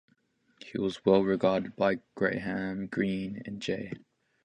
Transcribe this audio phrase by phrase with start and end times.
[0.65, 3.91] He was well regarded by Graham Greene and J.